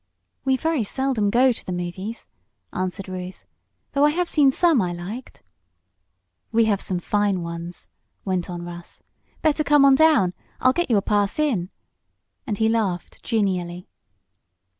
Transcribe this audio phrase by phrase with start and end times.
[0.45, 2.27] "We very seldom go to the 'movies,'"
[2.73, 3.45] answered Ruth.
[3.91, 5.43] "Though I have seen some I liked."
[6.51, 7.87] "We have some fine ones,"
[8.25, 9.03] went on Russ.
[9.43, 10.33] "Better come on down.
[10.59, 11.69] I'll get you a pass in!"
[12.47, 13.87] and he laughed genially.